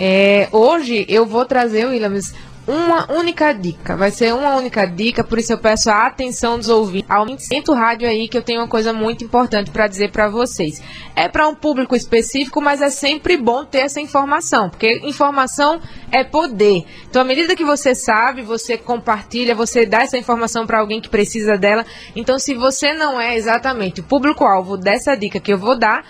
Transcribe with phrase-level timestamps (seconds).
[0.00, 2.32] É, hoje eu vou trazer, Williams,
[2.68, 3.96] uma única dica.
[3.96, 7.10] Vai ser uma única dica, por isso eu peço a atenção dos ouvintes.
[7.10, 10.80] Aumente o rádio aí que eu tenho uma coisa muito importante para dizer para vocês.
[11.16, 15.80] É para um público específico, mas é sempre bom ter essa informação, porque informação
[16.12, 16.84] é poder.
[17.08, 21.08] Então, à medida que você sabe, você compartilha, você dá essa informação para alguém que
[21.08, 21.84] precisa dela.
[22.14, 26.04] Então, se você não é exatamente o público-alvo dessa dica que eu vou dar,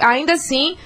[0.00, 0.76] ainda assim,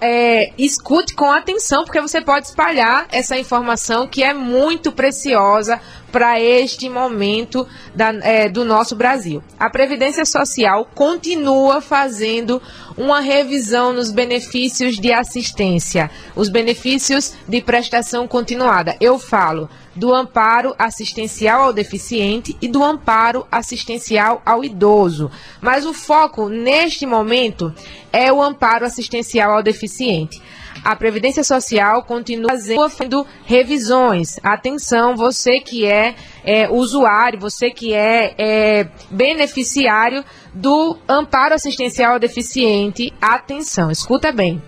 [0.00, 5.80] é, escute com atenção, porque você pode espalhar essa informação que é muito preciosa
[6.16, 9.42] para este momento da, é, do nosso Brasil.
[9.60, 12.62] A Previdência Social continua fazendo
[12.96, 18.96] uma revisão nos benefícios de assistência, os benefícios de prestação continuada.
[18.98, 25.30] Eu falo do amparo assistencial ao deficiente e do amparo assistencial ao idoso.
[25.60, 27.74] Mas o foco neste momento
[28.10, 30.40] é o amparo assistencial ao deficiente
[30.86, 32.52] a Previdência Social continua
[32.88, 34.38] fazendo revisões.
[34.40, 42.18] Atenção, você que é, é usuário, você que é, é beneficiário do amparo assistencial ao
[42.20, 44.62] deficiente, atenção, escuta bem.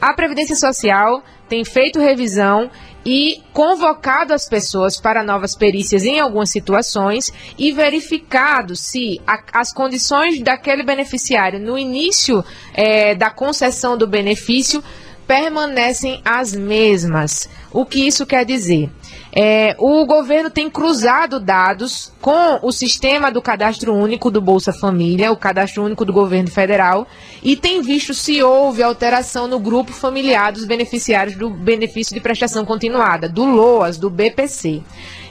[0.00, 2.68] A Previdência Social tem feito revisão
[3.06, 9.72] e convocado as pessoas para novas perícias em algumas situações e verificado se a, as
[9.72, 14.82] condições daquele beneficiário no início é, da concessão do benefício
[15.26, 17.48] permanecem as mesmas.
[17.70, 18.90] O que isso quer dizer?
[19.34, 25.32] É, o governo tem cruzado dados com o sistema do cadastro único do Bolsa Família,
[25.32, 27.06] o cadastro único do governo federal,
[27.42, 32.66] e tem visto se houve alteração no grupo familiar dos beneficiários do benefício de prestação
[32.66, 34.82] continuada, do LOAS, do BPC.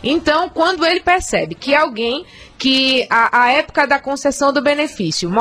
[0.03, 2.25] Então, quando ele percebe que alguém
[2.57, 5.31] que a, a época da concessão do benefício,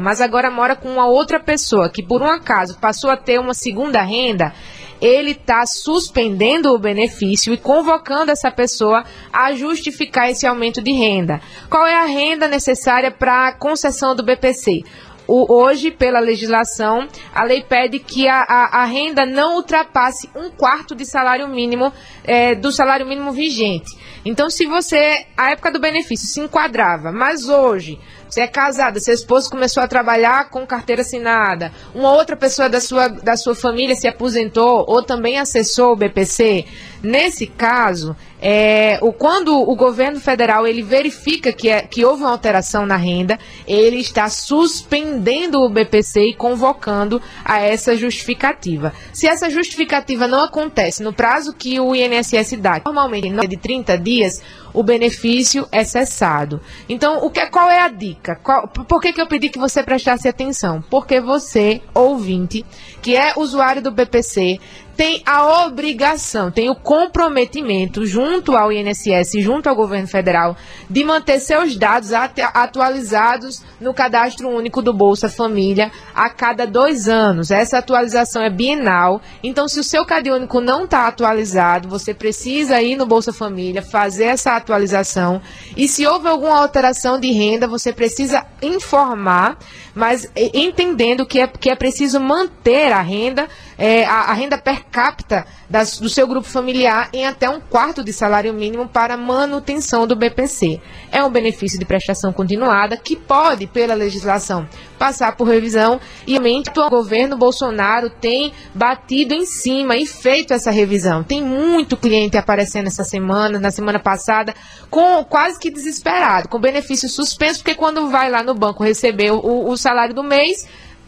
[0.00, 3.54] mas agora mora com uma outra pessoa que por um acaso passou a ter uma
[3.54, 4.52] segunda renda,
[5.00, 11.40] ele está suspendendo o benefício e convocando essa pessoa a justificar esse aumento de renda.
[11.68, 14.82] Qual é a renda necessária para a concessão do BPC?
[15.28, 20.50] O, hoje, pela legislação, a lei pede que a, a, a, renda não ultrapasse um
[20.50, 21.92] quarto de salário mínimo
[22.22, 23.90] é, do salário mínimo vigente.
[24.24, 27.98] Então, se você, a época do benefício, se enquadrava, mas hoje
[28.28, 32.80] você é casada, seu esposo começou a trabalhar com carteira assinada, uma outra pessoa da
[32.80, 36.64] sua, da sua família se aposentou ou também acessou o BPC.
[37.02, 42.30] Nesse caso, é, o, quando o governo federal ele verifica que, é, que houve uma
[42.30, 48.92] alteração na renda, ele está suspendendo o BPC e convocando a essa justificativa.
[49.12, 54.42] Se essa justificativa não acontece no prazo que o INSS dá, normalmente de 30 dias,
[54.76, 56.60] o benefício é cessado.
[56.86, 58.36] Então, o que, qual é a dica?
[58.36, 60.84] Qual, por que, que eu pedi que você prestasse atenção?
[60.90, 62.62] Porque você, ouvinte,
[63.00, 64.60] que é usuário do BPC,
[64.96, 70.56] tem a obrigação, tem o comprometimento junto ao INSS, junto ao governo federal,
[70.88, 77.50] de manter seus dados atualizados no cadastro único do Bolsa Família a cada dois anos.
[77.50, 79.20] Essa atualização é bienal.
[79.42, 83.82] Então, se o seu CAD único não está atualizado, você precisa ir no Bolsa Família
[83.82, 85.42] fazer essa atualização.
[85.76, 89.58] E se houve alguma alteração de renda, você precisa informar,
[89.94, 93.46] mas entendendo que é, que é preciso manter a renda,
[93.78, 98.02] é, a, a renda per capta das, do seu grupo familiar em até um quarto
[98.02, 100.80] de salário mínimo para manutenção do BPC.
[101.10, 106.90] É um benefício de prestação continuada que pode, pela legislação, passar por revisão e o
[106.90, 111.22] governo Bolsonaro tem batido em cima e feito essa revisão.
[111.22, 114.54] Tem muito cliente aparecendo essa semana, na semana passada,
[114.90, 119.68] com quase que desesperado, com benefício suspenso, porque quando vai lá no banco receber o,
[119.68, 120.66] o salário do mês,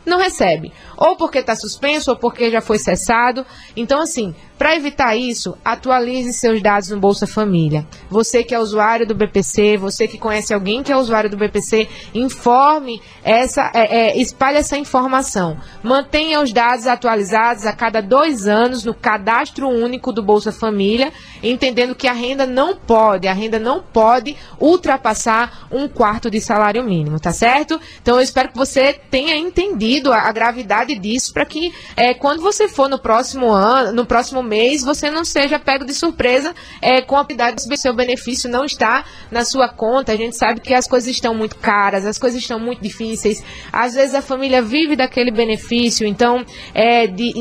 [0.09, 0.73] não recebe.
[0.97, 3.47] Ou porque está suspenso, ou porque já foi cessado.
[3.77, 7.87] Então, assim, para evitar isso, atualize seus dados no Bolsa Família.
[8.11, 11.89] Você que é usuário do BPC, você que conhece alguém que é usuário do BPC,
[12.13, 15.57] informe essa, é, é, espalhe essa informação.
[15.81, 21.95] Mantenha os dados atualizados a cada dois anos no cadastro único do Bolsa Família, entendendo
[21.95, 27.21] que a renda não pode, a renda não pode ultrapassar um quarto de salário mínimo,
[27.21, 27.81] tá certo?
[28.03, 32.43] Então eu espero que você tenha entendido a, a gravidade disso para que é, quando
[32.43, 37.03] você for no próximo ano, no próximo mês, você não seja pego de surpresa é,
[37.03, 40.13] com a idade do seu benefício não está na sua conta.
[40.13, 43.43] A gente sabe que as coisas estão muito caras, as coisas estão muito difíceis.
[43.73, 47.33] Às vezes a família vive daquele benefício, então é, de,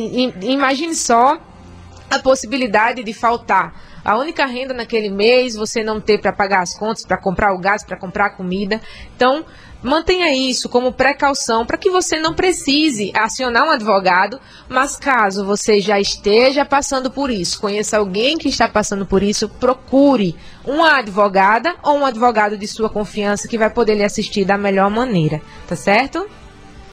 [0.43, 1.39] imagine só
[2.09, 3.73] a possibilidade de faltar
[4.07, 7.59] a única renda naquele mês, você não ter para pagar as contas, para comprar o
[7.59, 8.79] gás, para comprar a comida.
[9.13, 9.43] Então,
[9.83, 15.79] Mantenha isso como precaução para que você não precise acionar um advogado, mas caso você
[15.79, 21.75] já esteja passando por isso, conheça alguém que está passando por isso, procure uma advogada
[21.83, 25.75] ou um advogado de sua confiança que vai poder lhe assistir da melhor maneira, tá
[25.75, 26.27] certo?